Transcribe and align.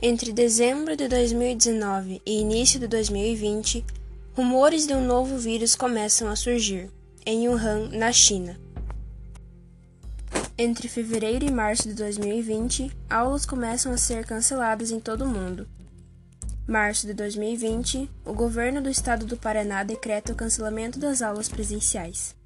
Entre 0.00 0.32
dezembro 0.32 0.96
de 0.96 1.08
2019 1.08 2.22
e 2.24 2.40
início 2.40 2.78
de 2.78 2.86
2020, 2.86 3.84
rumores 4.32 4.86
de 4.86 4.94
um 4.94 5.04
novo 5.04 5.36
vírus 5.36 5.74
começam 5.74 6.28
a 6.28 6.36
surgir, 6.36 6.88
em 7.26 7.48
Wuhan, 7.48 7.88
na 7.88 8.12
China. 8.12 8.56
Entre 10.56 10.86
fevereiro 10.86 11.44
e 11.44 11.50
março 11.50 11.88
de 11.88 11.94
2020, 11.94 12.92
aulas 13.10 13.44
começam 13.44 13.90
a 13.90 13.96
ser 13.96 14.24
canceladas 14.24 14.92
em 14.92 15.00
todo 15.00 15.24
o 15.24 15.28
mundo. 15.28 15.66
Março 16.64 17.04
de 17.04 17.12
2020, 17.12 18.08
o 18.24 18.32
governo 18.32 18.80
do 18.80 18.88
estado 18.88 19.26
do 19.26 19.36
Paraná 19.36 19.82
decreta 19.82 20.32
o 20.32 20.36
cancelamento 20.36 21.00
das 21.00 21.22
aulas 21.22 21.48
presenciais. 21.48 22.36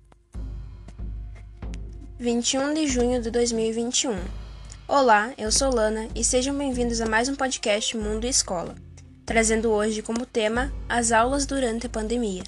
21 2.18 2.72
de 2.72 2.86
junho 2.86 3.20
de 3.20 3.30
2021 3.30 4.41
Olá, 4.88 5.32
eu 5.38 5.50
sou 5.50 5.72
Lana 5.72 6.08
e 6.14 6.24
sejam 6.24 6.56
bem-vindos 6.58 7.00
a 7.00 7.06
mais 7.06 7.28
um 7.28 7.34
podcast 7.34 7.96
Mundo 7.96 8.26
e 8.26 8.28
Escola, 8.28 8.74
trazendo 9.24 9.70
hoje 9.70 10.02
como 10.02 10.26
tema 10.26 10.72
as 10.88 11.12
aulas 11.12 11.46
durante 11.46 11.86
a 11.86 11.88
pandemia. 11.88 12.42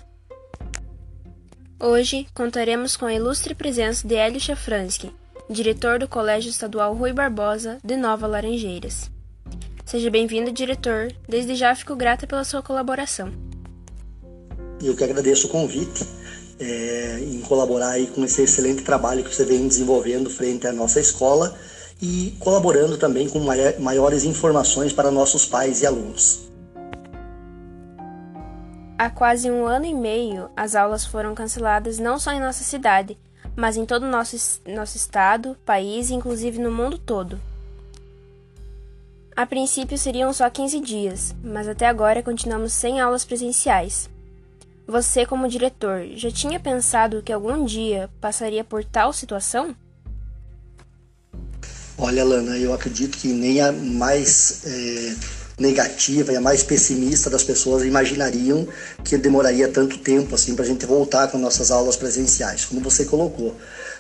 Hoje 1.80 2.26
contaremos 2.34 2.96
com 2.96 3.06
a 3.06 3.14
ilustre 3.14 3.54
presença 3.54 4.06
de 4.06 4.16
Hélio 4.16 4.40
Chafransky, 4.40 5.14
diretor 5.48 5.98
do 5.98 6.08
Colégio 6.08 6.50
Estadual 6.50 6.94
Rui 6.94 7.12
Barbosa 7.12 7.78
de 7.84 7.96
Nova 7.96 8.26
Laranjeiras. 8.26 9.10
Seja 9.86 10.10
bem-vindo, 10.10 10.50
diretor. 10.50 11.12
Desde 11.28 11.54
já 11.54 11.74
fico 11.74 11.94
grata 11.94 12.26
pela 12.26 12.44
sua 12.44 12.62
colaboração. 12.62 13.32
Eu 14.82 14.96
que 14.96 15.04
agradeço 15.04 15.46
o 15.46 15.50
convite 15.50 16.04
é, 16.58 17.20
em 17.20 17.40
colaborar 17.42 17.90
aí 17.90 18.06
com 18.08 18.24
esse 18.24 18.42
excelente 18.42 18.82
trabalho 18.82 19.22
que 19.22 19.34
você 19.34 19.44
vem 19.44 19.66
desenvolvendo 19.68 20.28
frente 20.28 20.66
à 20.66 20.72
nossa 20.72 21.00
escola 21.00 21.56
e 22.00 22.34
colaborando 22.38 22.96
também 22.96 23.28
com 23.28 23.40
maiores 23.78 24.24
informações 24.24 24.92
para 24.92 25.10
nossos 25.10 25.46
pais 25.46 25.82
e 25.82 25.86
alunos. 25.86 26.48
Há 28.96 29.10
quase 29.10 29.50
um 29.50 29.66
ano 29.66 29.86
e 29.86 29.94
meio, 29.94 30.48
as 30.56 30.74
aulas 30.74 31.04
foram 31.04 31.34
canceladas 31.34 31.98
não 31.98 32.18
só 32.18 32.32
em 32.32 32.40
nossa 32.40 32.62
cidade, 32.62 33.18
mas 33.56 33.76
em 33.76 33.84
todo 33.84 34.04
o 34.04 34.10
nosso, 34.10 34.60
nosso 34.66 34.96
estado, 34.96 35.56
país 35.64 36.10
e 36.10 36.14
inclusive 36.14 36.58
no 36.58 36.70
mundo 36.70 36.98
todo. 36.98 37.40
A 39.36 39.44
princípio 39.44 39.98
seriam 39.98 40.32
só 40.32 40.48
15 40.48 40.80
dias, 40.80 41.34
mas 41.42 41.66
até 41.66 41.88
agora 41.88 42.22
continuamos 42.22 42.72
sem 42.72 43.00
aulas 43.00 43.24
presenciais. 43.24 44.08
Você, 44.86 45.26
como 45.26 45.48
diretor, 45.48 46.06
já 46.14 46.30
tinha 46.30 46.60
pensado 46.60 47.20
que 47.20 47.32
algum 47.32 47.64
dia 47.64 48.08
passaria 48.20 48.62
por 48.62 48.84
tal 48.84 49.12
situação? 49.12 49.74
Olha, 51.96 52.24
Lana, 52.24 52.58
eu 52.58 52.72
acredito 52.72 53.16
que 53.16 53.28
nem 53.28 53.60
a 53.60 53.70
mais 53.70 54.62
é, 54.64 55.14
negativa 55.60 56.32
e 56.32 56.36
a 56.36 56.40
mais 56.40 56.62
pessimista 56.62 57.30
das 57.30 57.44
pessoas 57.44 57.84
imaginariam 57.84 58.66
que 59.04 59.16
demoraria 59.16 59.68
tanto 59.68 59.98
tempo 59.98 60.34
assim 60.34 60.56
para 60.56 60.64
a 60.64 60.68
gente 60.68 60.84
voltar 60.86 61.28
com 61.28 61.38
nossas 61.38 61.70
aulas 61.70 61.94
presenciais, 61.94 62.64
como 62.64 62.80
você 62.80 63.04
colocou. 63.04 63.56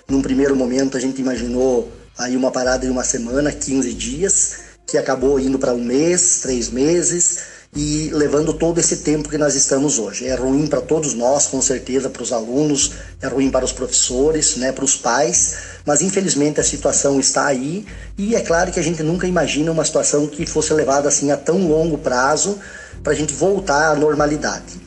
Num 0.08 0.20
primeiro 0.20 0.56
momento 0.56 0.96
a 0.96 1.00
gente 1.00 1.20
imaginou 1.20 1.90
aí 2.18 2.36
uma 2.36 2.50
parada 2.50 2.84
de 2.84 2.90
uma 2.90 3.04
semana, 3.04 3.52
15 3.52 3.92
dias, 3.94 4.54
que 4.86 4.98
acabou 4.98 5.38
indo 5.38 5.58
para 5.58 5.72
um 5.72 5.82
mês, 5.82 6.40
três 6.42 6.70
meses 6.70 7.53
e 7.74 8.08
levando 8.12 8.54
todo 8.54 8.78
esse 8.78 8.98
tempo 8.98 9.28
que 9.28 9.36
nós 9.36 9.54
estamos 9.54 9.98
hoje. 9.98 10.26
É 10.26 10.34
ruim 10.34 10.66
para 10.66 10.80
todos 10.80 11.12
nós, 11.14 11.46
com 11.46 11.60
certeza, 11.60 12.08
para 12.08 12.22
os 12.22 12.32
alunos, 12.32 12.92
é 13.20 13.26
ruim 13.26 13.50
para 13.50 13.64
os 13.64 13.72
professores, 13.72 14.56
né, 14.56 14.70
para 14.70 14.84
os 14.84 14.96
pais, 14.96 15.56
mas 15.84 16.00
infelizmente 16.00 16.60
a 16.60 16.64
situação 16.64 17.18
está 17.18 17.46
aí 17.46 17.84
e 18.16 18.36
é 18.36 18.40
claro 18.40 18.70
que 18.70 18.78
a 18.78 18.82
gente 18.82 19.02
nunca 19.02 19.26
imagina 19.26 19.72
uma 19.72 19.84
situação 19.84 20.26
que 20.26 20.46
fosse 20.46 20.72
levada 20.72 21.08
assim 21.08 21.32
a 21.32 21.36
tão 21.36 21.66
longo 21.68 21.98
prazo 21.98 22.58
para 23.02 23.12
a 23.12 23.16
gente 23.16 23.34
voltar 23.34 23.90
à 23.90 23.94
normalidade. 23.96 24.80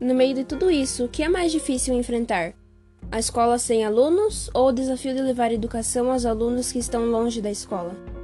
No 0.00 0.14
meio 0.14 0.34
de 0.34 0.44
tudo 0.44 0.70
isso, 0.70 1.04
o 1.04 1.08
que 1.08 1.22
é 1.22 1.28
mais 1.28 1.50
difícil 1.50 1.94
enfrentar? 1.94 2.52
A 3.10 3.18
escola 3.20 3.58
sem 3.58 3.84
alunos 3.84 4.50
ou 4.52 4.68
o 4.68 4.72
desafio 4.72 5.14
de 5.14 5.22
levar 5.22 5.52
educação 5.52 6.10
aos 6.10 6.26
alunos 6.26 6.72
que 6.72 6.78
estão 6.78 7.06
longe 7.06 7.40
da 7.40 7.50
escola? 7.50 8.15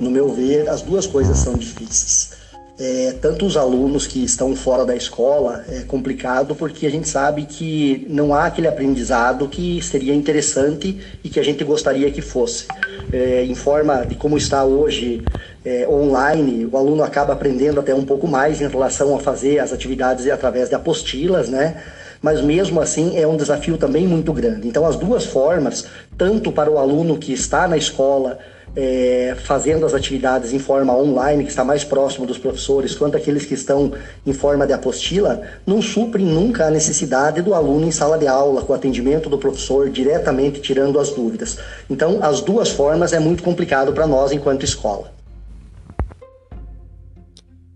No 0.00 0.10
meu 0.10 0.32
ver, 0.32 0.68
as 0.68 0.80
duas 0.80 1.06
coisas 1.06 1.36
são 1.36 1.52
difíceis. 1.52 2.30
É, 2.78 3.14
tanto 3.20 3.44
os 3.44 3.58
alunos 3.58 4.06
que 4.06 4.24
estão 4.24 4.56
fora 4.56 4.86
da 4.86 4.96
escola 4.96 5.62
é 5.68 5.80
complicado 5.80 6.54
porque 6.54 6.86
a 6.86 6.90
gente 6.90 7.06
sabe 7.06 7.44
que 7.44 8.06
não 8.08 8.32
há 8.32 8.46
aquele 8.46 8.66
aprendizado 8.66 9.46
que 9.48 9.82
seria 9.82 10.14
interessante 10.14 10.98
e 11.22 11.28
que 11.28 11.38
a 11.38 11.42
gente 11.42 11.62
gostaria 11.62 12.10
que 12.10 12.22
fosse. 12.22 12.66
É, 13.12 13.44
em 13.44 13.54
forma 13.54 14.06
de 14.06 14.14
como 14.14 14.38
está 14.38 14.64
hoje 14.64 15.22
é, 15.62 15.86
online, 15.86 16.64
o 16.64 16.74
aluno 16.78 17.02
acaba 17.02 17.34
aprendendo 17.34 17.80
até 17.80 17.94
um 17.94 18.06
pouco 18.06 18.26
mais 18.26 18.62
em 18.62 18.68
relação 18.68 19.14
a 19.14 19.20
fazer 19.20 19.58
as 19.58 19.74
atividades 19.74 20.26
através 20.30 20.70
de 20.70 20.74
apostilas, 20.74 21.50
né? 21.50 21.82
Mas 22.22 22.40
mesmo 22.40 22.80
assim 22.80 23.18
é 23.18 23.26
um 23.26 23.36
desafio 23.36 23.76
também 23.76 24.06
muito 24.06 24.32
grande. 24.32 24.66
Então, 24.66 24.86
as 24.86 24.96
duas 24.96 25.26
formas, 25.26 25.86
tanto 26.16 26.50
para 26.50 26.70
o 26.70 26.78
aluno 26.78 27.18
que 27.18 27.32
está 27.32 27.68
na 27.68 27.76
escola 27.76 28.38
é, 28.76 29.36
fazendo 29.44 29.84
as 29.84 29.94
atividades 29.94 30.52
em 30.52 30.58
forma 30.58 30.96
online, 30.96 31.44
que 31.44 31.50
está 31.50 31.64
mais 31.64 31.84
próximo 31.84 32.26
dos 32.26 32.38
professores, 32.38 32.94
quanto 32.94 33.16
aqueles 33.16 33.44
que 33.44 33.54
estão 33.54 33.92
em 34.26 34.32
forma 34.32 34.66
de 34.66 34.72
apostila, 34.72 35.42
não 35.66 35.82
suprem 35.82 36.24
nunca 36.24 36.66
a 36.66 36.70
necessidade 36.70 37.42
do 37.42 37.54
aluno 37.54 37.86
em 37.86 37.90
sala 37.90 38.18
de 38.18 38.26
aula, 38.26 38.62
com 38.62 38.72
o 38.72 38.76
atendimento 38.76 39.28
do 39.28 39.38
professor 39.38 39.90
diretamente 39.90 40.60
tirando 40.60 40.98
as 40.98 41.10
dúvidas. 41.10 41.58
Então, 41.88 42.18
as 42.22 42.40
duas 42.40 42.70
formas 42.70 43.12
é 43.12 43.18
muito 43.18 43.42
complicado 43.42 43.92
para 43.92 44.06
nós 44.06 44.32
enquanto 44.32 44.64
escola. 44.64 45.12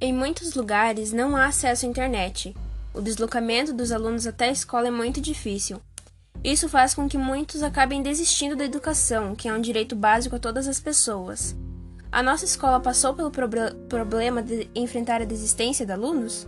Em 0.00 0.12
muitos 0.12 0.54
lugares 0.54 1.12
não 1.12 1.36
há 1.36 1.46
acesso 1.46 1.86
à 1.86 1.88
internet. 1.88 2.54
O 2.92 3.00
deslocamento 3.00 3.72
dos 3.72 3.90
alunos 3.90 4.26
até 4.26 4.48
a 4.48 4.52
escola 4.52 4.88
é 4.88 4.90
muito 4.90 5.20
difícil. 5.20 5.80
Isso 6.44 6.68
faz 6.68 6.94
com 6.94 7.08
que 7.08 7.16
muitos 7.16 7.62
acabem 7.62 8.02
desistindo 8.02 8.54
da 8.54 8.66
educação, 8.66 9.34
que 9.34 9.48
é 9.48 9.52
um 9.52 9.62
direito 9.62 9.96
básico 9.96 10.36
a 10.36 10.38
todas 10.38 10.68
as 10.68 10.78
pessoas. 10.78 11.56
A 12.12 12.22
nossa 12.22 12.44
escola 12.44 12.78
passou 12.78 13.14
pelo 13.14 13.30
problema 13.88 14.42
de 14.42 14.68
enfrentar 14.74 15.22
a 15.22 15.24
desistência 15.24 15.86
de 15.86 15.92
alunos? 15.92 16.46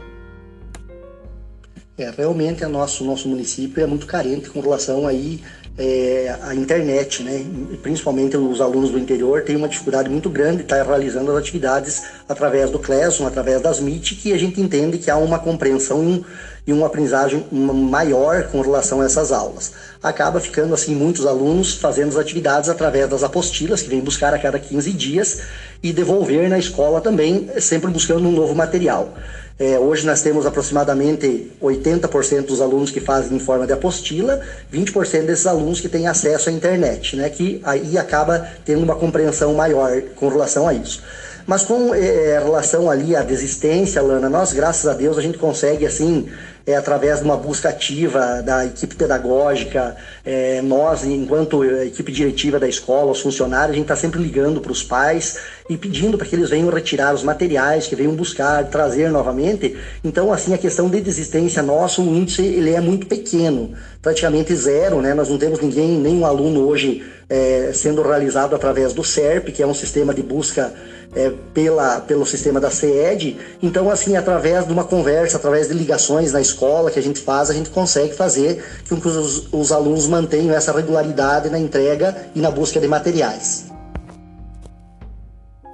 É, 1.99 2.11
realmente 2.11 2.63
o 2.63 2.69
nosso, 2.69 3.03
nosso 3.05 3.27
município 3.27 3.83
é 3.83 3.87
muito 3.87 4.07
carente 4.07 4.51
com 4.51 4.61
relação 4.61 5.07
aí 5.07 5.41
é, 5.79 6.37
à 6.43 6.55
internet, 6.55 7.23
né? 7.23 7.43
Principalmente 7.83 8.37
os 8.37 8.61
alunos 8.61 8.91
do 8.91 8.99
interior 8.99 9.43
têm 9.43 9.57
uma 9.57 9.69
dificuldade 9.69 10.11
muito 10.11 10.29
grande 10.29 10.59
de 10.59 10.63
estar 10.65 10.85
realizando 10.85 11.31
as 11.31 11.39
atividades 11.39 12.03
através 12.29 12.71
do 12.71 12.79
Classroom, 12.79 13.27
através 13.27 13.63
das 13.63 13.81
Meet, 13.81 14.13
que 14.21 14.33
a 14.35 14.39
gente 14.39 14.61
entende 14.61 14.99
que 14.99 15.11
há 15.11 15.17
uma 15.17 15.39
compreensão 15.39 16.03
e, 16.03 16.07
um, 16.07 16.25
e 16.67 16.73
uma 16.73 16.87
aprendizagem 16.87 17.47
maior 17.51 18.45
com 18.49 18.61
relação 18.61 19.01
a 19.01 19.07
essas 19.07 19.33
aulas. 19.33 19.73
Acaba 20.03 20.39
ficando 20.39 20.75
assim 20.75 20.95
muitos 20.95 21.25
alunos 21.25 21.75
fazendo 21.75 22.11
as 22.11 22.17
atividades 22.17 22.69
através 22.69 23.09
das 23.09 23.23
apostilas 23.23 23.81
que 23.81 23.89
vêm 23.89 24.01
buscar 24.01 24.35
a 24.35 24.39
cada 24.39 24.59
15 24.59 24.93
dias 24.93 25.41
e 25.83 25.93
devolver 25.93 26.49
na 26.49 26.59
escola 26.59 27.01
também, 27.01 27.49
sempre 27.61 27.91
buscando 27.91 28.29
um 28.29 28.33
novo 28.33 28.55
material. 28.55 29.15
É, 29.59 29.79
hoje 29.79 30.05
nós 30.05 30.21
temos 30.21 30.45
aproximadamente 30.45 31.51
80% 31.63 32.45
dos 32.45 32.61
alunos 32.61 32.91
que 32.91 33.01
fazem 33.01 33.37
em 33.37 33.41
forma 33.41 33.67
de 33.67 33.73
apostila, 33.73 34.39
20% 34.71 35.25
desses 35.25 35.47
alunos 35.47 35.81
que 35.81 35.89
têm 35.89 36.07
acesso 36.07 36.51
à 36.51 36.53
internet, 36.53 37.17
né, 37.17 37.31
que 37.31 37.61
aí 37.65 37.97
acaba 37.97 38.47
tendo 38.67 38.83
uma 38.83 38.95
compreensão 38.95 39.55
maior 39.55 40.03
com 40.15 40.29
relação 40.29 40.69
a 40.69 40.75
isso. 40.75 41.03
Mas 41.47 41.65
com 41.65 41.95
é, 41.95 42.41
relação 42.43 42.91
ali 42.91 43.15
à 43.15 43.23
desistência, 43.23 44.03
Lana, 44.03 44.29
nós, 44.29 44.53
graças 44.53 44.87
a 44.87 44.93
Deus, 44.93 45.17
a 45.17 45.23
gente 45.23 45.39
consegue, 45.39 45.87
assim, 45.87 46.29
é, 46.67 46.75
através 46.75 47.21
de 47.21 47.25
uma 47.25 47.37
busca 47.37 47.69
ativa 47.69 48.43
da 48.43 48.67
equipe 48.67 48.97
pedagógica, 48.97 49.95
é, 50.25 50.61
nós, 50.61 51.05
enquanto 51.05 51.65
equipe 51.65 52.11
diretiva 52.11 52.59
da 52.59 52.67
escola, 52.67 53.13
os 53.13 53.21
funcionários, 53.21 53.71
a 53.71 53.75
gente 53.75 53.85
está 53.85 53.95
sempre 53.95 54.21
ligando 54.21 54.61
para 54.61 54.73
os 54.73 54.83
pais 54.83 55.39
e 55.71 55.77
pedindo 55.77 56.19
para 56.19 56.27
que 56.27 56.35
eles 56.35 56.51
venham 56.51 56.69
retirar 56.69 57.15
os 57.15 57.23
materiais, 57.23 57.87
que 57.87 57.95
venham 57.95 58.17
buscar, 58.17 58.65
trazer 58.65 59.09
novamente. 59.09 59.77
Então, 60.03 60.33
assim, 60.33 60.53
a 60.53 60.59
questão 60.59 60.91
de 60.91 61.01
desistência 61.01 61.63
nosso, 61.63 62.03
o 62.03 62.17
índice 62.17 62.43
ele 62.43 62.75
é 62.75 62.81
muito 62.81 63.07
pequeno, 63.07 63.73
praticamente 64.03 64.53
zero, 64.57 65.01
né? 65.01 65.15
Nós 65.15 65.29
não 65.29 65.39
temos 65.39 65.61
ninguém, 65.61 65.97
nenhum 65.97 66.27
aluno 66.27 66.67
hoje 66.67 67.05
é, 67.29 67.71
sendo 67.73 68.03
realizado 68.03 68.55
através 68.55 68.93
do 68.93 69.05
SERP, 69.05 69.49
que 69.53 69.63
é 69.63 69.67
um 69.67 69.75
sistema 69.75 70.13
de 70.13 70.23
busca 70.23 70.73
é, 71.15 71.31
pela, 71.53 72.01
pelo 72.01 72.27
sistema 72.27 72.61
da 72.61 72.71
CED. 72.71 73.39
Então, 73.63 73.91
assim, 73.91 74.17
através 74.17 74.67
de 74.67 74.73
uma 74.73 74.85
conversa, 74.85 75.37
através 75.37 75.69
de 75.69 75.75
ligações 75.75 76.33
na 76.33 76.41
escola 76.41 76.91
que 76.91 76.99
a 76.99 77.03
gente 77.03 77.21
faz, 77.21 77.51
a 77.51 77.55
gente 77.55 77.71
consegue 77.71 78.15
fazer 78.15 78.65
com 78.89 79.01
que 79.01 79.09
os, 79.09 79.53
os 79.53 79.73
alunos 79.73 80.07
mantenham 80.07 80.55
essa 80.55 80.73
regularidade 80.73 81.49
na 81.51 81.59
entrega 81.59 82.29
e 82.35 82.41
na 82.41 82.51
busca 82.51 82.81
de 82.81 82.89
materiais. 82.89 83.67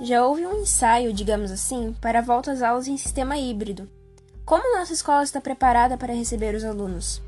Já 0.00 0.26
houve 0.26 0.44
um 0.44 0.62
ensaio, 0.62 1.12
digamos 1.12 1.52
assim, 1.52 1.94
para 2.00 2.18
a 2.18 2.22
volta 2.22 2.50
às 2.50 2.60
aulas 2.60 2.88
em 2.88 2.96
sistema 2.96 3.36
híbrido. 3.36 3.88
Como 4.44 4.76
nossa 4.76 4.92
escola 4.92 5.22
está 5.22 5.40
preparada 5.40 5.96
para 5.96 6.12
receber 6.12 6.56
os 6.56 6.64
alunos? 6.64 7.22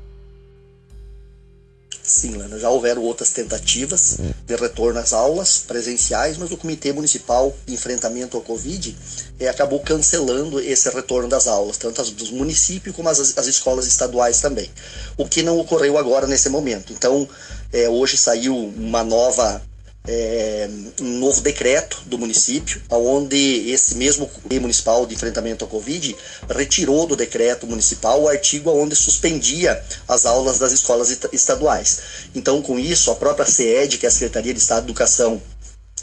Sim, 2.05 2.35
Lana, 2.35 2.59
já 2.59 2.69
houveram 2.69 3.01
outras 3.01 3.31
tentativas 3.31 4.17
de 4.45 4.55
retorno 4.55 4.99
às 4.99 5.11
aulas 5.11 5.57
presenciais, 5.57 6.37
mas 6.37 6.51
o 6.51 6.57
Comitê 6.57 6.93
Municipal 6.93 7.55
de 7.65 7.73
Enfrentamento 7.73 8.37
ao 8.37 8.43
Covid 8.43 8.95
é, 9.39 9.47
acabou 9.47 9.79
cancelando 9.79 10.59
esse 10.59 10.87
retorno 10.89 11.27
das 11.27 11.47
aulas, 11.47 11.77
tanto 11.77 12.01
as 12.01 12.11
dos 12.11 12.29
municípios 12.29 12.95
como 12.95 13.09
as, 13.09 13.37
as 13.37 13.47
escolas 13.47 13.87
estaduais 13.87 14.39
também, 14.39 14.69
o 15.17 15.27
que 15.27 15.41
não 15.41 15.57
ocorreu 15.57 15.97
agora 15.97 16.27
nesse 16.27 16.47
momento. 16.47 16.93
Então, 16.93 17.27
é, 17.73 17.89
hoje 17.89 18.17
saiu 18.17 18.55
uma 18.55 19.03
nova 19.03 19.61
é, 20.07 20.69
um 21.01 21.19
novo 21.19 21.41
decreto 21.41 22.01
do 22.05 22.17
município, 22.17 22.81
onde 22.89 23.69
esse 23.69 23.95
mesmo 23.95 24.27
Comitê 24.27 24.59
Municipal 24.59 25.05
de 25.05 25.15
Enfrentamento 25.15 25.65
ao 25.65 25.69
Covid 25.69 26.15
retirou 26.49 27.07
do 27.07 27.15
decreto 27.15 27.65
municipal 27.65 28.21
o 28.21 28.27
artigo 28.27 28.69
onde 28.71 28.95
suspendia 28.95 29.81
as 30.07 30.25
aulas 30.25 30.59
das 30.59 30.71
escolas 30.71 31.17
estaduais. 31.31 31.99
Então, 32.35 32.61
com 32.61 32.79
isso, 32.79 33.11
a 33.11 33.15
própria 33.15 33.45
SEED, 33.45 33.97
que 33.97 34.05
é 34.05 34.09
a 34.09 34.11
Secretaria 34.11 34.53
de 34.53 34.59
Estado 34.59 34.85
de 34.85 34.91
Educação, 34.91 35.41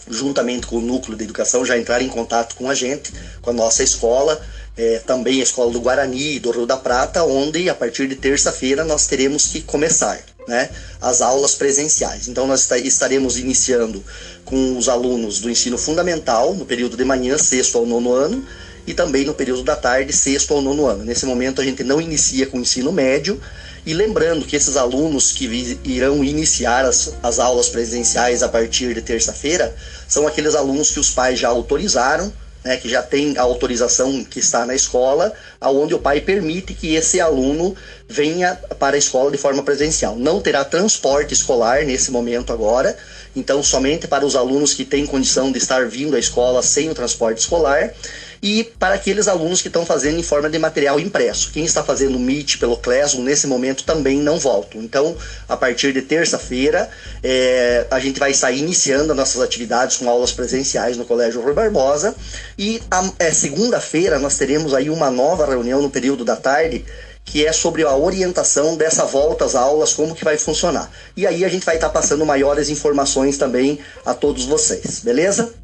juntamente 0.09 0.67
com 0.67 0.77
o 0.77 0.81
Núcleo 0.81 1.17
de 1.17 1.25
Educação, 1.25 1.65
já 1.65 1.79
entraram 1.79 2.05
em 2.05 2.09
contato 2.09 2.57
com 2.57 2.69
a 2.69 2.75
gente, 2.75 3.13
com 3.41 3.51
a 3.51 3.53
nossa 3.53 3.83
escola, 3.85 4.41
é, 4.77 4.99
também 5.01 5.41
a 5.41 5.43
escola 5.43 5.71
do 5.71 5.81
Guarani 5.81 6.37
e 6.37 6.41
do 6.41 6.51
Rio 6.51 6.67
da 6.67 6.77
Prata, 6.77 7.23
onde 7.25 7.69
a 7.69 7.75
partir 7.75 8.09
de 8.09 8.17
terça-feira 8.17 8.85
nós 8.85 9.07
teremos 9.07 9.47
que 9.47 9.61
começar 9.61 10.19
né, 10.47 10.71
as 11.01 11.21
aulas 11.21 11.55
presenciais. 11.55 12.29
Então, 12.29 12.47
nós 12.47 12.69
estaremos 12.71 13.37
iniciando 13.37 14.03
com 14.45 14.77
os 14.77 14.89
alunos 14.89 15.41
do 15.41 15.51
ensino 15.51 15.79
fundamental, 15.79 16.55
no 16.55 16.65
período 16.65 16.97
de 16.97 17.05
manhã, 17.05 17.39
sexto 17.39 17.79
ao 17.79 17.87
nono 17.87 18.13
ano, 18.13 18.45
e 18.87 18.93
também 18.93 19.25
no 19.25 19.35
período 19.35 19.63
da 19.63 19.77
tarde, 19.77 20.13
sexto 20.13 20.55
ao 20.55 20.61
nono 20.61 20.87
ano. 20.87 21.05
Nesse 21.05 21.25
momento, 21.25 21.61
a 21.61 21.65
gente 21.65 21.85
não 21.85 22.01
inicia 22.01 22.47
com 22.47 22.59
o 22.59 22.63
ensino 22.63 22.93
médio, 22.93 23.41
e 23.85 23.95
lembrando 23.95 24.47
que 24.47 24.55
esses 24.55 24.77
alunos 24.77 25.33
que 25.33 25.45
irão 25.85 26.23
iniciar 26.23 26.85
as, 26.85 27.15
as 27.21 27.41
aulas 27.41 27.69
presenciais 27.69 28.43
a 28.43 28.49
partir 28.49 28.95
de 28.95 29.03
terça-feira 29.03 29.75
são 30.07 30.27
aqueles 30.27 30.55
alunos 30.55 30.91
que 30.91 31.01
os 31.01 31.11
pais 31.11 31.39
já 31.39 31.49
autorizaram 31.49 32.33
né, 32.65 32.77
que 32.77 32.89
já 32.89 33.03
tem 33.03 33.37
a 33.37 33.43
autorização 33.43 34.25
que 34.25 34.39
está 34.39 34.65
na 34.65 34.75
escola, 34.75 35.33
aonde 35.61 35.95
o 35.95 35.99
pai 35.99 36.21
permite 36.21 36.75
que 36.75 36.95
esse 36.95 37.21
aluno 37.21 37.75
venha 38.09 38.55
para 38.79 38.97
a 38.97 38.99
escola 38.99 39.31
de 39.31 39.39
forma 39.39 39.63
presencial. 39.63 40.17
Não 40.17 40.41
terá 40.41 40.65
transporte 40.65 41.35
escolar 41.35 41.85
nesse 41.85 42.11
momento 42.11 42.53
agora, 42.53 42.97
então 43.35 43.63
somente 43.63 44.07
para 44.07 44.25
os 44.25 44.37
alunos 44.37 44.75
que 44.75 44.85
têm 44.85 45.07
condição 45.07 45.51
de 45.51 45.59
estar 45.59 45.87
vindo 45.87 46.15
à 46.15 46.19
escola 46.19 46.63
sem 46.63 46.91
o 46.91 46.95
transporte 46.95 47.39
escolar 47.39 47.93
e 48.43 48.65
para 48.65 48.97
aqueles 48.97 49.29
alunos 49.29 49.63
que 49.63 49.69
estão 49.69 49.87
fazendo 49.87 50.19
em 50.19 50.23
forma 50.23 50.51
de 50.51 50.59
material 50.59 50.99
impresso. 50.99 51.53
Quem 51.53 51.65
está 51.65 51.85
fazendo 51.85 52.19
Meet 52.19 52.59
pelo 52.59 52.77
Classroom 52.77 53.23
nesse 53.23 53.47
momento 53.47 53.85
também 53.85 54.19
não 54.19 54.39
volta. 54.39 54.77
Então, 54.77 55.17
a 55.49 55.57
partir 55.57 55.93
de 55.93 56.03
terça-feira, 56.03 56.91
é, 57.23 57.87
a 57.89 58.01
gente 58.01 58.19
vai 58.19 58.35
sair 58.35 58.59
iniciando 58.59 59.13
as 59.13 59.17
nossas 59.17 59.41
atividades 59.41 59.97
com 59.99 60.11
aulas 60.11 60.33
presenciais 60.33 60.97
no 60.97 61.05
Colégio 61.05 61.41
Rui 61.41 61.55
Barbosa 61.55 62.17
e 62.59 62.83
é, 63.21 63.31
segunda-feira 63.31 64.19
nós 64.19 64.37
teremos 64.37 64.75
aí 64.75 64.91
uma 64.91 65.11
nova 65.11 65.47
reunião 65.47 65.81
no 65.81 65.91
período 65.91 66.25
da 66.25 66.35
tarde 66.35 66.85
que 67.25 67.47
é 67.47 67.53
sobre 67.53 67.85
a 67.85 67.95
orientação 67.95 68.77
dessa 68.77 69.05
volta 69.05 69.45
às 69.45 69.55
aulas, 69.55 69.93
como 69.93 70.13
que 70.13 70.25
vai 70.25 70.37
funcionar. 70.37 70.91
E 71.17 71.25
aí 71.25 71.45
a 71.45 71.49
gente 71.49 71.65
vai 71.65 71.77
estar 71.77 71.89
passando 71.91 72.27
maiores 72.27 72.69
informações 72.69 73.39
também 73.39 73.79
a 74.05 74.13
todos 74.13 74.45
vocês, 74.45 75.01
beleza? 75.01 75.62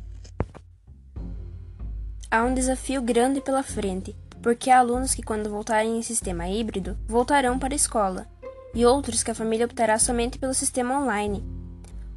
Há 2.30 2.42
um 2.42 2.54
desafio 2.54 3.00
grande 3.00 3.40
pela 3.40 3.62
frente, 3.62 4.14
porque 4.42 4.70
há 4.70 4.78
alunos 4.78 5.14
que, 5.14 5.22
quando 5.22 5.50
voltarem 5.50 5.98
em 5.98 6.02
sistema 6.02 6.48
híbrido, 6.48 6.98
voltarão 7.06 7.58
para 7.58 7.74
a 7.74 7.76
escola, 7.76 8.26
e 8.74 8.84
outros 8.84 9.22
que 9.22 9.30
a 9.30 9.34
família 9.34 9.66
optará 9.66 9.98
somente 9.98 10.38
pelo 10.38 10.54
sistema 10.54 11.00
online. 11.00 11.44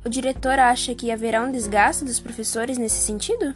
O 0.03 0.09
diretor 0.09 0.59
acha 0.59 0.95
que 0.95 1.11
haverá 1.11 1.41
um 1.41 1.51
desgaste 1.51 2.03
dos 2.03 2.19
professores 2.19 2.77
nesse 2.77 2.97
sentido? 2.97 3.55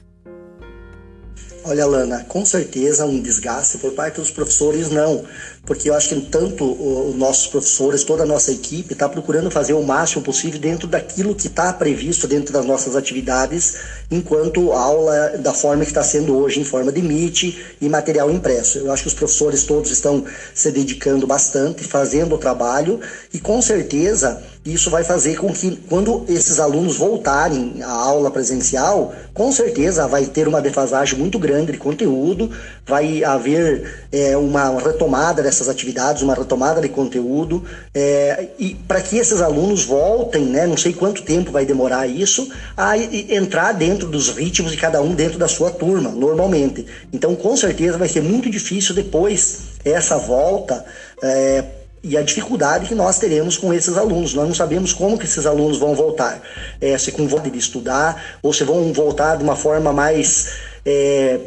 Olha, 1.67 1.83
Lana, 1.87 2.23
com 2.29 2.45
certeza 2.45 3.07
um 3.07 3.19
desgaste 3.19 3.79
por 3.79 3.91
parte 3.93 4.21
dos 4.21 4.29
professores, 4.29 4.91
não. 4.91 5.23
Porque 5.65 5.89
eu 5.89 5.95
acho 5.95 6.09
que 6.09 6.21
tanto 6.21 6.63
os 6.63 7.15
nossos 7.15 7.47
professores, 7.47 8.03
toda 8.03 8.21
a 8.21 8.25
nossa 8.25 8.51
equipe, 8.51 8.93
está 8.93 9.09
procurando 9.09 9.49
fazer 9.49 9.73
o 9.73 9.81
máximo 9.81 10.21
possível 10.21 10.59
dentro 10.59 10.87
daquilo 10.87 11.33
que 11.33 11.47
está 11.47 11.73
previsto 11.73 12.27
dentro 12.27 12.53
das 12.53 12.67
nossas 12.67 12.95
atividades, 12.95 13.77
enquanto 14.11 14.73
aula 14.73 15.39
da 15.39 15.55
forma 15.55 15.83
que 15.83 15.89
está 15.89 16.03
sendo 16.03 16.37
hoje, 16.37 16.59
em 16.59 16.63
forma 16.63 16.91
de 16.91 17.01
Meet 17.01 17.57
e 17.81 17.89
material 17.89 18.29
impresso. 18.29 18.77
Eu 18.77 18.91
acho 18.91 19.01
que 19.01 19.09
os 19.09 19.15
professores 19.15 19.63
todos 19.63 19.89
estão 19.89 20.23
se 20.53 20.69
dedicando 20.69 21.25
bastante, 21.25 21.83
fazendo 21.83 22.35
o 22.35 22.37
trabalho, 22.37 22.99
e 23.33 23.39
com 23.39 23.59
certeza 23.59 24.39
isso 24.65 24.89
vai 24.89 25.03
fazer 25.03 25.37
com 25.37 25.53
que, 25.53 25.75
quando 25.87 26.25
esses 26.27 26.59
alunos 26.59 26.97
voltarem 26.97 27.83
à 27.83 27.91
aula 27.91 28.31
presencial, 28.31 29.13
com 29.31 29.51
certeza 29.51 30.07
vai 30.07 30.25
ter 30.25 30.47
uma 30.47 30.59
defasagem 30.59 31.19
muito 31.19 31.37
grande 31.37 31.73
de 31.73 31.77
conteúdo, 31.77 32.49
vai 32.83 33.23
haver 33.23 34.07
é, 34.11 34.35
uma 34.35 34.79
retomada 34.79 35.43
dessas 35.43 35.69
atividades, 35.69 36.23
uma 36.23 36.33
retomada 36.33 36.81
de 36.81 36.89
conteúdo, 36.89 37.63
é, 37.93 38.47
e 38.57 38.73
para 38.73 39.01
que 39.01 39.17
esses 39.17 39.39
alunos 39.39 39.85
voltem, 39.85 40.45
né, 40.45 40.65
não 40.65 40.77
sei 40.77 40.93
quanto 40.93 41.21
tempo 41.21 41.51
vai 41.51 41.63
demorar 41.63 42.07
isso, 42.07 42.51
a 42.75 42.97
entrar 42.97 43.71
dentro 43.73 44.07
dos 44.07 44.29
ritmos 44.29 44.71
de 44.71 44.77
cada 44.77 44.99
um 44.99 45.13
dentro 45.13 45.37
da 45.37 45.47
sua 45.47 45.69
turma, 45.69 46.09
normalmente. 46.09 46.87
Então, 47.13 47.35
com 47.35 47.55
certeza 47.55 47.99
vai 47.99 48.07
ser 48.07 48.23
muito 48.23 48.49
difícil 48.49 48.95
depois 48.95 49.59
essa 49.83 50.17
volta. 50.17 50.83
É, 51.21 51.84
e 52.07 52.15
a 52.15 52.21
dificuldade 52.21 52.85
que 52.85 52.93
nós 52.93 53.17
teremos 53.17 53.57
com 53.57 53.73
esses 53.73 53.97
alunos. 53.97 54.35
Nós 54.35 54.47
não 54.47 54.53
sabemos 54.53 54.93
como 54.93 55.17
que 55.17 55.25
esses 55.25 55.47
alunos 55.47 55.79
vão 55.79 55.95
voltar. 55.95 56.39
É, 56.79 56.95
se 56.99 57.11
com 57.11 57.27
vontade 57.27 57.49
de 57.49 57.57
estudar, 57.57 58.37
ou 58.43 58.53
se 58.53 58.63
vão 58.63 58.93
voltar 58.93 59.37
de 59.37 59.43
uma 59.43 59.55
forma 59.55 59.91
mais 59.91 60.51
é, 60.85 61.39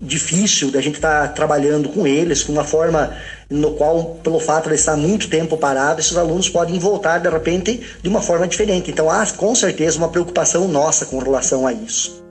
difícil 0.00 0.70
da 0.70 0.80
gente 0.80 0.94
estar 0.94 1.28
tá 1.28 1.34
trabalhando 1.34 1.90
com 1.90 2.06
eles, 2.06 2.42
com 2.42 2.52
uma 2.52 2.64
forma 2.64 3.14
no 3.50 3.72
qual, 3.74 4.16
pelo 4.24 4.40
fato 4.40 4.70
de 4.70 4.74
estar 4.74 4.96
muito 4.96 5.28
tempo 5.28 5.58
parado, 5.58 6.00
esses 6.00 6.16
alunos 6.16 6.48
podem 6.48 6.78
voltar 6.78 7.18
de 7.18 7.28
repente 7.28 7.82
de 8.02 8.08
uma 8.08 8.22
forma 8.22 8.48
diferente. 8.48 8.90
Então 8.90 9.10
há 9.10 9.26
com 9.26 9.54
certeza 9.54 9.98
uma 9.98 10.08
preocupação 10.08 10.66
nossa 10.66 11.04
com 11.04 11.18
relação 11.18 11.66
a 11.66 11.74
isso. 11.74 12.24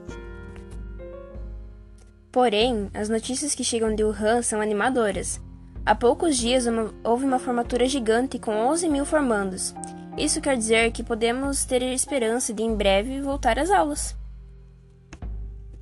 Porém, 2.32 2.90
as 2.92 3.08
notícias 3.08 3.54
que 3.54 3.62
chegam 3.62 3.94
de 3.94 4.02
Wuhan 4.02 4.42
são 4.42 4.60
animadoras. 4.60 5.45
Há 5.86 5.94
poucos 5.94 6.36
dias 6.36 6.66
uma, 6.66 6.92
houve 7.04 7.24
uma 7.24 7.38
formatura 7.38 7.86
gigante 7.86 8.40
com 8.40 8.50
11 8.50 8.88
mil 8.88 9.04
formandos. 9.04 9.72
Isso 10.18 10.40
quer 10.40 10.56
dizer 10.56 10.90
que 10.90 11.04
podemos 11.04 11.64
ter 11.64 11.80
esperança 11.80 12.52
de 12.52 12.64
em 12.64 12.74
breve 12.74 13.20
voltar 13.20 13.56
às 13.56 13.70
aulas 13.70 14.16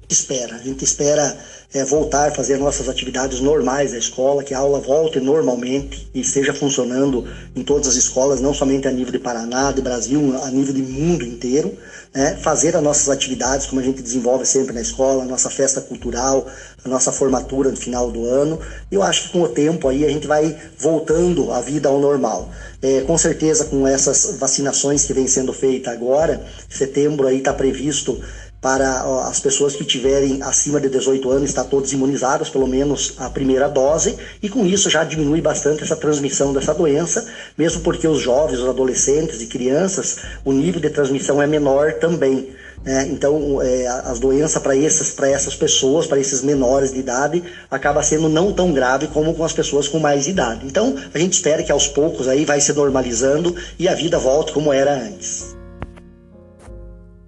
espera. 0.08 0.56
A 0.56 0.58
gente 0.58 0.84
espera 0.84 1.36
é, 1.72 1.84
voltar 1.84 2.28
a 2.28 2.34
fazer 2.34 2.56
nossas 2.56 2.88
atividades 2.88 3.40
normais 3.40 3.92
da 3.92 3.98
escola, 3.98 4.44
que 4.44 4.54
a 4.54 4.58
aula 4.58 4.78
volte 4.80 5.18
normalmente 5.18 6.08
e 6.14 6.20
esteja 6.20 6.54
funcionando 6.54 7.26
em 7.54 7.62
todas 7.62 7.88
as 7.88 7.96
escolas, 7.96 8.40
não 8.40 8.54
somente 8.54 8.86
a 8.86 8.92
nível 8.92 9.12
de 9.12 9.18
Paraná, 9.18 9.72
de 9.72 9.82
Brasil, 9.82 10.36
a 10.42 10.50
nível 10.50 10.72
de 10.72 10.82
mundo 10.82 11.24
inteiro. 11.24 11.76
Né? 12.14 12.36
Fazer 12.36 12.76
as 12.76 12.82
nossas 12.82 13.08
atividades, 13.08 13.66
como 13.66 13.80
a 13.80 13.84
gente 13.84 14.00
desenvolve 14.00 14.46
sempre 14.46 14.72
na 14.72 14.80
escola, 14.80 15.24
a 15.24 15.26
nossa 15.26 15.50
festa 15.50 15.80
cultural, 15.80 16.46
a 16.84 16.88
nossa 16.88 17.10
formatura 17.10 17.70
no 17.70 17.76
final 17.76 18.10
do 18.10 18.24
ano. 18.24 18.60
Eu 18.90 19.02
acho 19.02 19.24
que 19.24 19.28
com 19.30 19.42
o 19.42 19.48
tempo 19.48 19.88
aí 19.88 20.04
a 20.04 20.08
gente 20.08 20.26
vai 20.26 20.56
voltando 20.78 21.50
a 21.50 21.60
vida 21.60 21.88
ao 21.88 21.98
normal. 21.98 22.50
É, 22.80 23.00
com 23.00 23.18
certeza, 23.18 23.64
com 23.64 23.88
essas 23.88 24.36
vacinações 24.38 25.04
que 25.04 25.12
vem 25.12 25.26
sendo 25.26 25.52
feitas 25.52 25.92
agora, 25.92 26.44
setembro 26.68 27.26
aí 27.26 27.38
está 27.38 27.52
previsto 27.52 28.20
para 28.64 29.02
as 29.28 29.40
pessoas 29.40 29.76
que 29.76 29.84
tiverem 29.84 30.42
acima 30.42 30.80
de 30.80 30.88
18 30.88 31.30
anos 31.30 31.50
estar 31.50 31.64
todos 31.64 31.92
imunizados, 31.92 32.48
pelo 32.48 32.66
menos 32.66 33.12
a 33.18 33.28
primeira 33.28 33.68
dose, 33.68 34.16
e 34.42 34.48
com 34.48 34.64
isso 34.64 34.88
já 34.88 35.04
diminui 35.04 35.42
bastante 35.42 35.82
essa 35.82 35.94
transmissão 35.94 36.50
dessa 36.50 36.72
doença, 36.72 37.26
mesmo 37.58 37.82
porque 37.82 38.08
os 38.08 38.22
jovens, 38.22 38.60
os 38.60 38.66
adolescentes 38.66 39.42
e 39.42 39.48
crianças, 39.48 40.16
o 40.46 40.50
nível 40.50 40.80
de 40.80 40.88
transmissão 40.88 41.42
é 41.42 41.46
menor 41.46 41.92
também. 42.00 42.54
Né? 42.82 43.06
Então, 43.10 43.60
é, 43.60 43.86
as 43.86 44.18
doenças 44.18 44.62
para 44.62 44.74
essas, 44.74 45.14
essas 45.24 45.54
pessoas, 45.54 46.06
para 46.06 46.18
esses 46.18 46.40
menores 46.40 46.90
de 46.90 47.00
idade, 47.00 47.44
acaba 47.70 48.02
sendo 48.02 48.30
não 48.30 48.50
tão 48.50 48.72
grave 48.72 49.08
como 49.08 49.34
com 49.34 49.44
as 49.44 49.52
pessoas 49.52 49.88
com 49.88 49.98
mais 49.98 50.26
idade. 50.26 50.64
Então, 50.64 50.96
a 51.12 51.18
gente 51.18 51.34
espera 51.34 51.62
que 51.62 51.70
aos 51.70 51.86
poucos 51.86 52.28
aí 52.28 52.46
vai 52.46 52.62
se 52.62 52.72
normalizando 52.72 53.54
e 53.78 53.86
a 53.86 53.94
vida 53.94 54.18
volte 54.18 54.54
como 54.54 54.72
era 54.72 54.94
antes. 54.94 55.53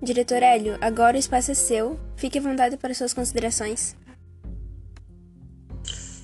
Diretor 0.07 0.41
Hélio, 0.41 0.79
agora 0.81 1.17
o 1.17 1.19
espaço 1.19 1.51
é 1.51 1.55
seu. 1.55 1.99
Fique 2.15 2.39
à 2.39 2.41
vontade 2.41 2.77
para 2.77 2.95
suas 2.95 3.13
considerações. 3.13 3.97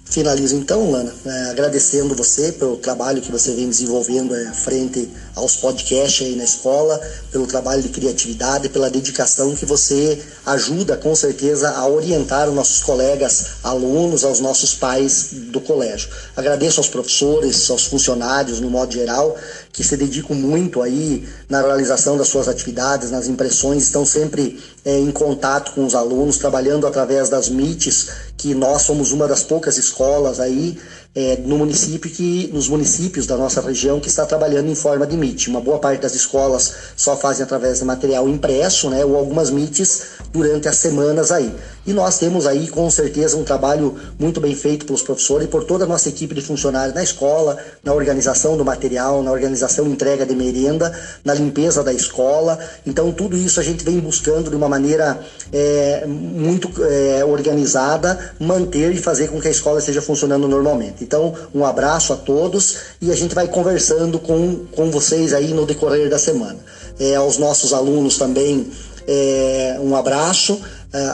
Finalizo 0.04 0.54
então, 0.56 0.90
Lana, 0.90 1.12
é, 1.24 1.50
agradecendo 1.50 2.14
você 2.14 2.52
pelo 2.52 2.76
trabalho 2.76 3.22
que 3.22 3.32
você 3.32 3.52
vem 3.54 3.66
desenvolvendo 3.66 4.36
é, 4.36 4.52
frente 4.52 5.10
aos 5.34 5.56
podcasts 5.56 6.26
aí 6.26 6.36
na 6.36 6.44
escola, 6.44 7.00
pelo 7.30 7.46
trabalho 7.46 7.80
de 7.80 7.88
criatividade, 7.88 8.68
pela 8.68 8.90
dedicação 8.90 9.56
que 9.56 9.64
você 9.64 10.22
ajuda 10.44 10.98
com 10.98 11.14
certeza 11.14 11.70
a 11.70 11.88
orientar 11.88 12.46
os 12.46 12.54
nossos 12.54 12.82
colegas, 12.82 13.52
alunos, 13.64 14.22
aos 14.22 14.38
nossos 14.38 14.74
pais 14.74 15.30
do 15.32 15.62
colégio. 15.62 16.10
Agradeço 16.36 16.78
aos 16.78 16.90
professores, 16.90 17.70
aos 17.70 17.86
funcionários 17.86 18.60
no 18.60 18.68
modo 18.68 18.92
geral, 18.92 19.34
que 19.72 19.82
se 19.82 19.96
dedicam 19.96 20.36
muito 20.36 20.82
aí 20.82 21.26
na 21.48 21.62
realização 21.62 22.16
das 22.18 22.28
suas 22.28 22.46
atividades, 22.46 23.10
nas 23.10 23.26
impressões, 23.26 23.84
estão 23.84 24.04
sempre 24.04 24.60
é, 24.84 24.98
em 24.98 25.10
contato 25.10 25.72
com 25.72 25.84
os 25.86 25.94
alunos, 25.94 26.36
trabalhando 26.36 26.86
através 26.86 27.30
das 27.30 27.48
MITs, 27.48 28.08
que 28.36 28.54
nós 28.54 28.82
somos 28.82 29.12
uma 29.12 29.26
das 29.26 29.42
poucas 29.42 29.78
escolas 29.78 30.38
aí 30.40 30.78
é, 31.14 31.36
no 31.36 31.58
município 31.58 32.10
que 32.10 32.48
nos 32.52 32.68
municípios 32.68 33.26
da 33.26 33.36
nossa 33.36 33.60
região 33.60 34.00
que 34.00 34.08
está 34.08 34.24
trabalhando 34.24 34.70
em 34.70 34.74
forma 34.74 35.06
de 35.06 35.14
MIT. 35.14 35.50
Uma 35.50 35.60
boa 35.60 35.78
parte 35.78 36.00
das 36.00 36.14
escolas 36.14 36.74
só 36.96 37.16
fazem 37.16 37.44
através 37.44 37.78
de 37.78 37.84
material 37.84 38.28
impresso, 38.28 38.88
né, 38.88 39.04
ou 39.04 39.16
algumas 39.16 39.50
MITs 39.50 40.02
durante 40.32 40.68
as 40.68 40.76
semanas 40.76 41.30
aí. 41.30 41.54
E 41.84 41.92
nós 41.92 42.18
temos 42.18 42.46
aí 42.46 42.68
com 42.68 42.88
certeza 42.90 43.36
um 43.36 43.42
trabalho 43.42 43.96
muito 44.18 44.40
bem 44.40 44.54
feito 44.54 44.86
pelos 44.86 45.02
professores 45.02 45.46
e 45.46 45.50
por 45.50 45.64
toda 45.64 45.84
a 45.84 45.86
nossa 45.86 46.08
equipe 46.08 46.34
de 46.34 46.40
funcionários 46.40 46.94
na 46.94 47.02
escola, 47.02 47.58
na 47.82 47.92
organização 47.92 48.56
do 48.56 48.64
material, 48.64 49.22
na 49.22 49.32
organização 49.32 49.86
entrega 49.86 50.24
de 50.24 50.34
merenda, 50.34 50.96
na 51.24 51.34
limpeza 51.34 51.82
da 51.82 51.92
escola. 51.92 52.58
Então 52.86 53.10
tudo 53.10 53.36
isso 53.36 53.58
a 53.58 53.62
gente 53.62 53.84
vem 53.84 53.98
buscando 53.98 54.48
de 54.48 54.54
uma 54.54 54.68
maneira 54.68 55.20
é, 55.52 56.06
muito 56.06 56.70
é, 56.84 57.24
organizada 57.24 58.32
manter 58.38 58.92
e 58.92 58.98
fazer 58.98 59.28
com 59.28 59.40
que 59.40 59.48
a 59.48 59.50
escola 59.50 59.80
esteja 59.80 60.00
funcionando 60.00 60.46
normalmente. 60.46 61.02
Então 61.02 61.34
um 61.52 61.64
abraço 61.64 62.12
a 62.12 62.16
todos 62.16 62.76
e 63.00 63.10
a 63.10 63.16
gente 63.16 63.34
vai 63.34 63.48
conversando 63.48 64.20
com, 64.20 64.66
com 64.70 64.88
vocês 64.90 65.32
aí 65.32 65.52
no 65.52 65.66
decorrer 65.66 66.08
da 66.08 66.18
semana. 66.18 66.58
É, 67.00 67.16
aos 67.16 67.38
nossos 67.38 67.72
alunos 67.72 68.18
também 68.18 68.70
é, 69.06 69.78
um 69.80 69.96
abraço 69.96 70.60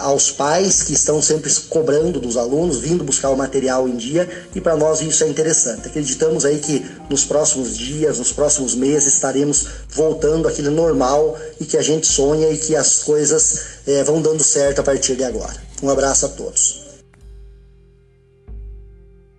aos 0.02 0.30
pais 0.30 0.82
que 0.82 0.92
estão 0.92 1.23
sempre 1.23 1.52
cobrando 1.68 2.20
dos 2.20 2.37
alunos, 2.37 2.78
vindo 2.78 3.04
buscar 3.04 3.30
o 3.30 3.37
material 3.37 3.88
em 3.88 3.97
dia, 3.97 4.28
e 4.54 4.61
para 4.61 4.76
nós 4.76 5.00
isso 5.00 5.23
é 5.23 5.28
interessante. 5.28 5.88
Acreditamos 5.88 6.44
aí 6.44 6.58
que 6.58 6.85
nos 7.08 7.25
próximos 7.25 7.76
dias, 7.76 8.18
nos 8.18 8.32
próximos 8.32 8.75
meses, 8.75 9.14
estaremos 9.14 9.66
voltando 9.88 10.49
àquele 10.49 10.70
normal 10.70 11.38
e 11.61 11.64
que 11.64 11.76
a 11.76 11.82
gente 11.82 12.06
sonha 12.06 12.50
e 12.50 12.58
que 12.58 12.75
as 12.75 13.02
coisas 13.02 13.82
é, 13.87 14.02
vão 14.02 14.20
dando 14.20 14.42
certo 14.42 14.80
a 14.80 14.82
partir 14.85 15.16
de 15.16 15.25
agora. 15.25 15.62
Um 15.82 15.88
abraço 15.90 16.26
a 16.26 16.28
todos. 16.28 16.88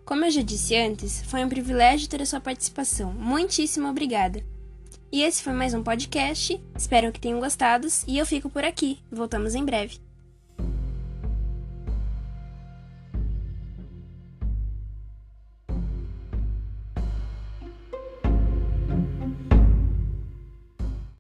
Como 0.05 0.25
eu 0.25 0.31
já 0.31 0.41
disse 0.41 0.75
antes, 0.75 1.21
foi 1.27 1.43
um 1.43 1.49
privilégio 1.49 2.09
ter 2.09 2.21
a 2.21 2.25
sua 2.25 2.39
participação. 2.39 3.11
Muitíssimo 3.13 3.87
obrigada. 3.87 4.41
E 5.11 5.21
esse 5.21 5.43
foi 5.43 5.53
mais 5.53 5.73
um 5.73 5.83
podcast. 5.83 6.59
Espero 6.75 7.11
que 7.11 7.19
tenham 7.19 7.39
gostado 7.39 7.87
e 8.07 8.17
eu 8.17 8.25
fico 8.25 8.49
por 8.49 8.63
aqui. 8.63 8.99
Voltamos 9.11 9.53
em 9.53 9.63
breve. 9.63 10.08